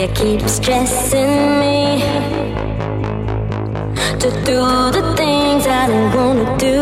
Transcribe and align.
You 0.00 0.08
keep 0.14 0.40
stressing 0.48 1.60
me. 1.60 2.00
To 4.18 4.30
do 4.46 4.60
the 4.96 5.14
things 5.14 5.66
I 5.66 5.88
don't 5.88 6.14
wanna 6.14 6.56
do 6.56 6.80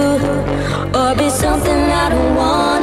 Or 0.97 1.17
be 1.17 1.29
something 1.29 1.83
I 2.05 2.11
don't 2.11 2.37
wanna 2.37 2.78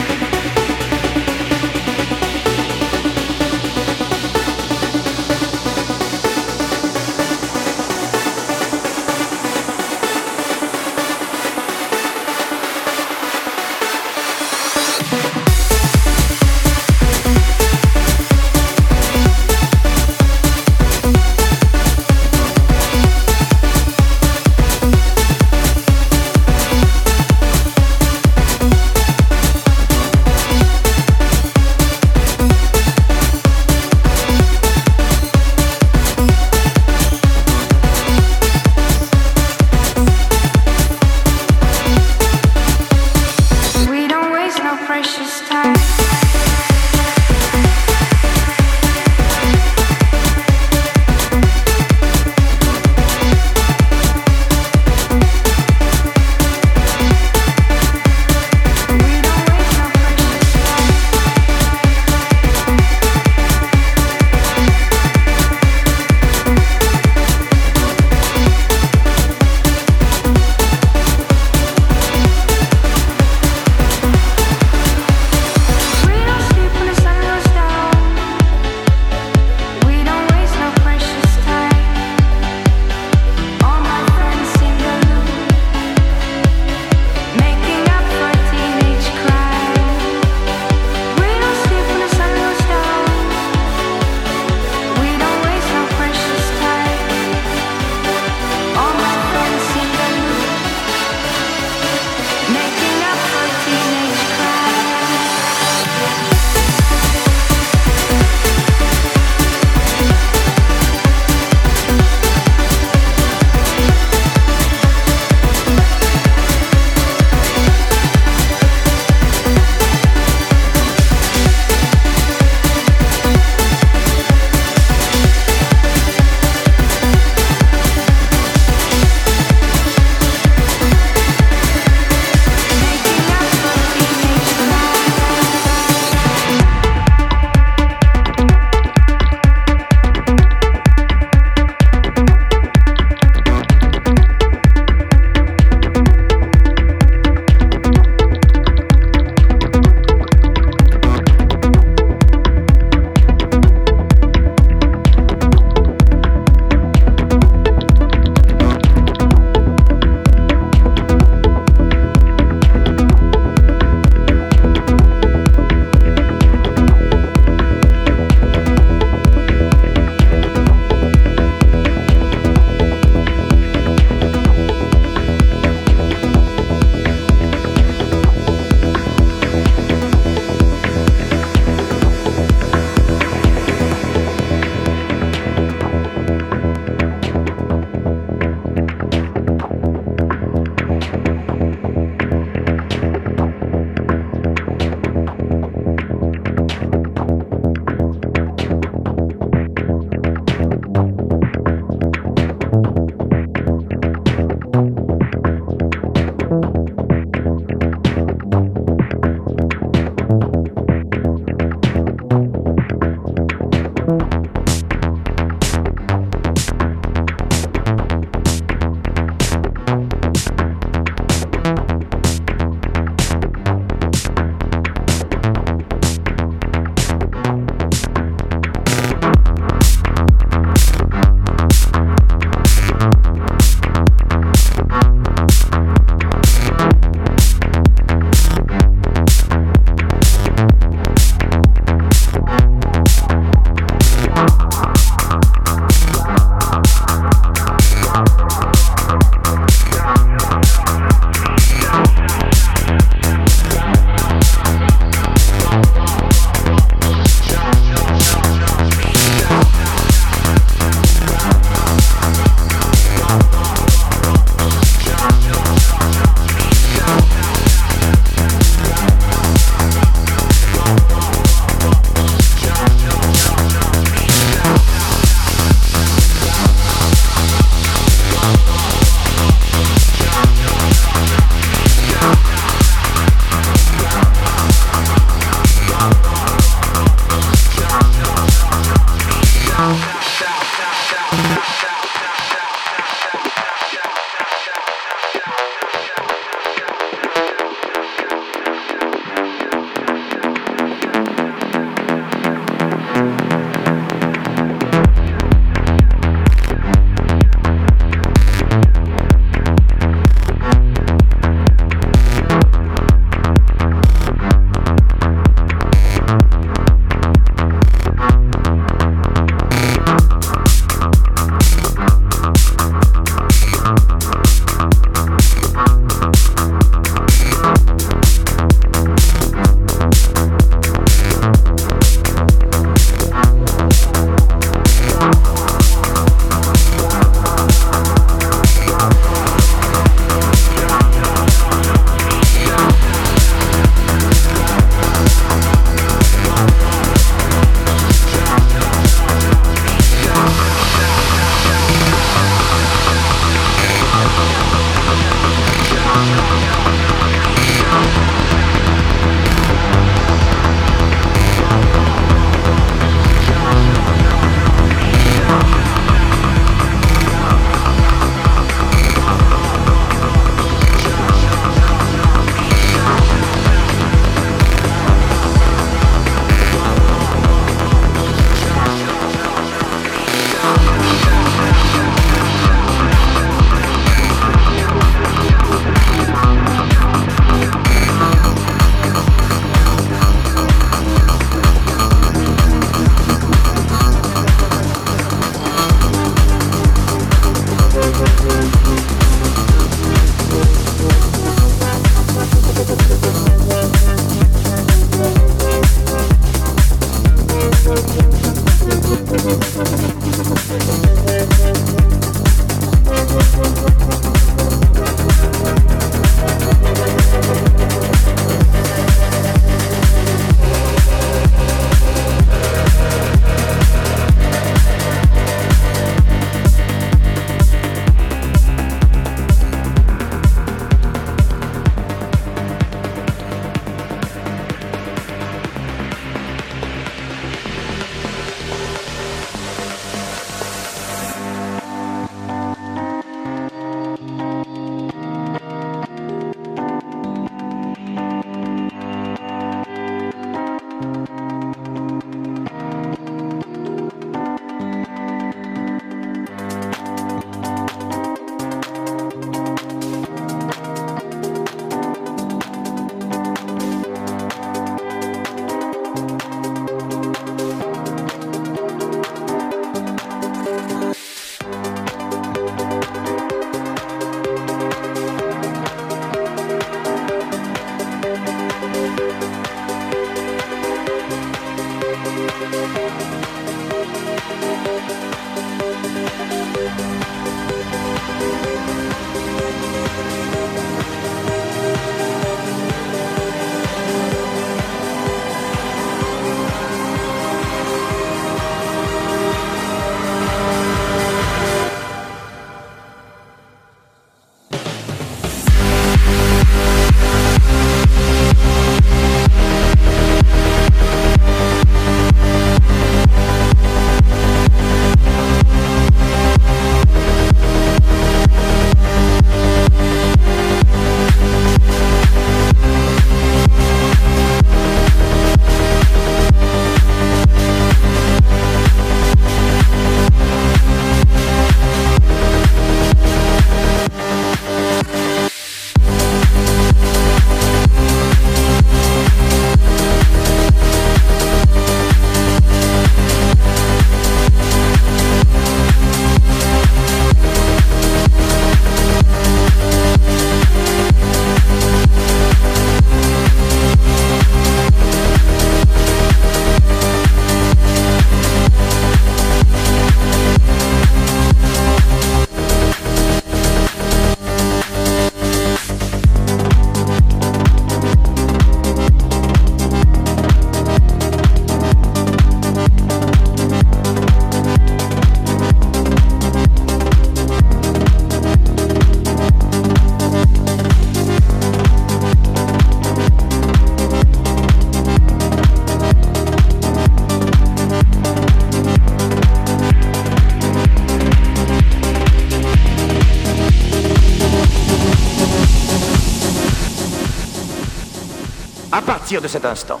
partir 599.26 599.42
de 599.42 599.48
cet 599.48 599.64
instant, 599.64 600.00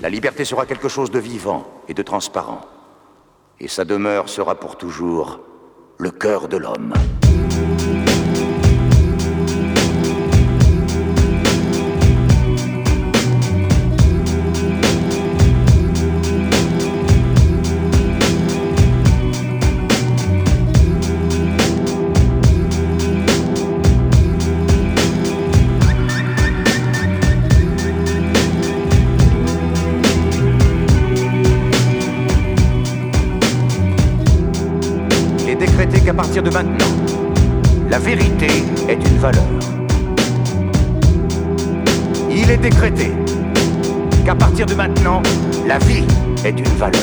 la 0.00 0.08
liberté 0.08 0.44
sera 0.44 0.64
quelque 0.64 0.88
chose 0.88 1.10
de 1.10 1.18
vivant 1.18 1.66
et 1.88 1.94
de 1.94 2.02
transparent. 2.04 2.60
Et 3.58 3.66
sa 3.66 3.84
demeure 3.84 4.28
sera 4.28 4.54
pour 4.54 4.78
toujours 4.78 5.40
le 5.98 6.12
cœur 6.12 6.46
de 6.46 6.56
l'homme. 6.56 6.89
Est 38.12 38.94
une 38.94 39.18
valeur. 39.18 39.44
Il 42.28 42.50
est 42.50 42.56
décrété 42.56 43.12
qu'à 44.24 44.34
partir 44.34 44.66
de 44.66 44.74
maintenant, 44.74 45.22
la 45.64 45.78
vie 45.78 46.04
est 46.44 46.58
une 46.58 46.64
valeur. 46.76 47.00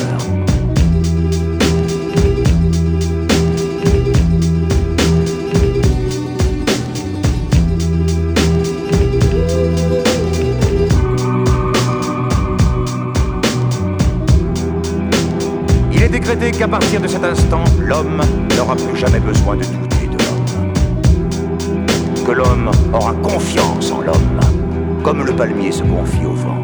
Il 15.90 16.02
est 16.02 16.08
décrété 16.08 16.50
qu'à 16.50 16.68
partir 16.68 17.00
de 17.00 17.08
cet 17.08 17.24
instant, 17.24 17.64
l'homme 17.80 18.20
n'aura 18.58 18.76
plus 18.76 18.98
jamais 18.98 19.20
besoin 19.20 19.56
de 19.56 19.62
l'homme. 19.62 19.87
Que 22.28 22.34
l'homme 22.34 22.70
aura 22.92 23.14
confiance 23.14 23.90
en 23.90 24.02
l'homme, 24.02 24.40
comme 25.02 25.24
le 25.24 25.34
palmier 25.34 25.72
se 25.72 25.82
confie 25.82 26.26
au 26.26 26.34
vent. 26.34 26.62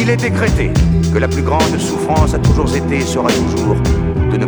Il 0.00 0.08
est 0.08 0.16
décrété 0.16 0.70
que 1.12 1.18
la 1.18 1.28
plus 1.28 1.42
grande 1.42 1.60
souffrance 1.78 2.32
a 2.32 2.38
toujours 2.38 2.74
été 2.74 2.96
et 2.96 3.00
sera 3.02 3.28
toujours 3.28 3.76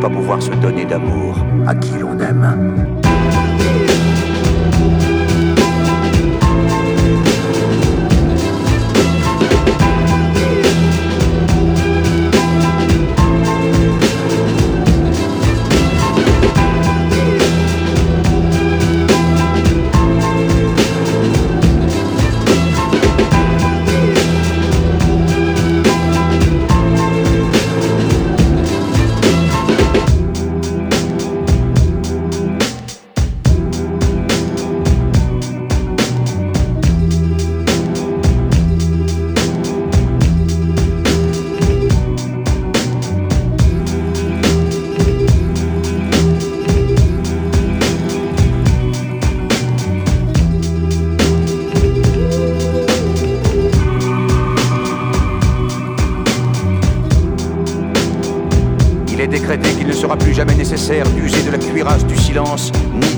pas 0.00 0.08
pouvoir 0.08 0.40
se 0.40 0.50
donner 0.50 0.84
d'amour 0.84 1.36
à 1.66 1.74
qui 1.74 1.98
l'on 1.98 2.18
aime. 2.20 2.98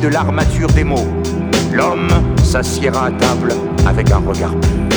De 0.00 0.08
l'armature 0.08 0.68
des 0.68 0.84
mots. 0.84 1.06
L'homme 1.72 2.08
s'assiera 2.42 3.06
à 3.06 3.10
table 3.10 3.52
avec 3.86 4.10
un 4.10 4.18
regard 4.18 4.54
pur. 4.60 4.89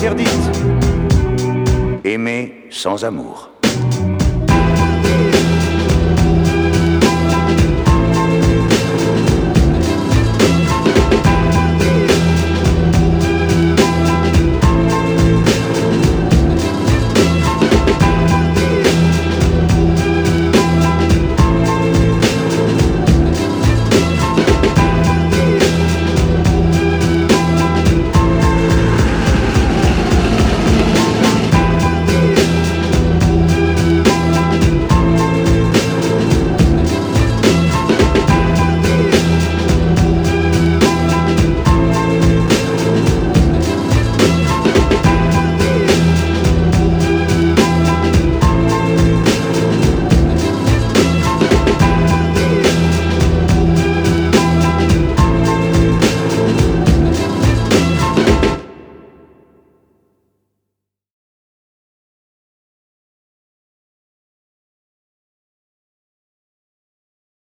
Interdite. 0.00 0.30
Aimer 2.04 2.68
sans 2.70 3.04
amour. 3.04 3.49